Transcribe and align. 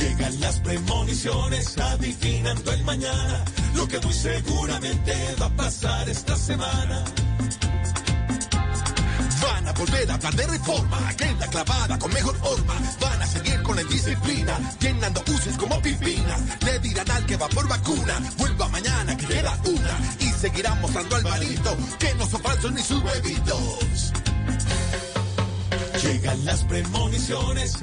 Llegan 0.00 0.40
las 0.40 0.60
premoniciones 0.60 1.76
adivinando 1.78 2.72
el 2.72 2.84
mañana, 2.84 3.44
lo 3.74 3.86
que 3.86 4.00
muy 4.00 4.14
seguramente 4.14 5.12
va 5.38 5.46
a 5.46 5.50
pasar 5.50 6.08
esta 6.08 6.36
semana. 6.36 7.04
Van 9.42 9.68
a 9.68 9.72
volver 9.72 10.10
a 10.10 10.14
hablar 10.14 10.34
de 10.34 10.46
reforma, 10.46 10.98
la 11.38 11.46
clavada 11.48 11.98
con 11.98 12.12
mejor 12.14 12.34
forma. 12.36 12.74
Van 12.98 13.20
a 13.20 13.26
seguir 13.26 13.62
con 13.62 13.76
la 13.76 13.82
disciplina, 13.84 14.58
llenando 14.80 15.22
buses 15.26 15.58
como 15.58 15.80
pipinas. 15.82 16.40
Le 16.64 16.78
dirán 16.78 17.10
al 17.10 17.26
que 17.26 17.36
va 17.36 17.48
por 17.48 17.68
vacuna, 17.68 18.20
vuelva 18.38 18.68
mañana 18.68 19.14
que 19.18 19.26
queda 19.26 19.58
una. 19.64 19.98
Y 20.20 20.30
seguirán 20.32 20.80
mostrando 20.80 21.16
al 21.16 21.24
marito 21.24 21.76
que 21.98 22.14
no 22.14 22.26
son 22.26 22.40
falsos 22.40 22.72
ni 22.72 22.82
sus 22.82 23.02
bebitos. 23.02 24.12
Llegan 26.02 26.44
las 26.46 26.64
premoniciones 26.64 27.82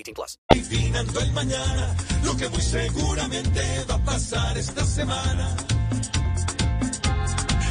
18 0.03 0.13
plus. 0.13 0.39
el 1.21 1.31
mañana, 1.33 1.95
lo 2.23 2.35
que 2.35 2.49
muy 2.49 2.61
seguramente 2.61 3.61
va 3.89 3.95
a 3.95 4.03
pasar 4.03 4.57
esta 4.57 4.85
semana. 4.85 5.55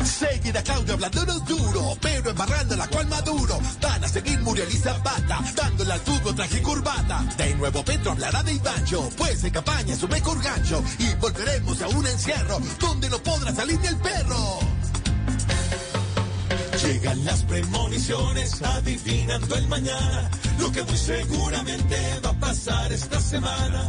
Seguirá 0.05 0.63
Claudio 0.63 0.95
hablándonos 0.95 1.45
duro, 1.47 1.97
pero 2.01 2.31
embarrando 2.31 2.77
la 2.77 2.87
cual 2.89 3.07
maduro. 3.09 3.59
Van 3.81 4.05
a 4.05 4.09
seguir 4.09 4.39
Muriel 4.41 4.69
y 4.71 4.77
Zapata, 4.77 5.41
dándole 5.55 5.93
al 5.93 6.01
fútbol 6.01 6.35
traje 6.35 6.59
y 6.59 6.61
corbata. 6.61 7.23
De 7.37 7.55
nuevo 7.55 7.85
Petro 7.85 8.13
hablará 8.13 8.43
de 8.43 8.55
Ivancho, 8.55 9.09
pues 9.17 9.45
en 9.45 9.51
campaña 9.51 9.95
es 9.95 10.01
su 10.01 10.09
mejor 10.09 10.43
gancho. 10.43 10.83
Y 10.99 11.15
volveremos 11.15 11.81
a 11.83 11.89
un 11.89 12.07
encierro, 12.07 12.61
donde 12.79 13.09
no 13.11 13.19
podrá 13.23 13.55
salir 13.55 13.79
ni 13.81 13.89
el 13.89 13.97
las 17.31 17.45
premoniciones 17.45 18.61
adivinando 18.61 19.55
el 19.55 19.69
mañana, 19.69 20.29
lo 20.59 20.73
que 20.73 20.83
muy 20.83 20.97
seguramente 20.97 21.97
va 22.25 22.31
a 22.31 22.41
pasar 22.41 22.93
esta 22.93 23.21
semana. 23.21 23.89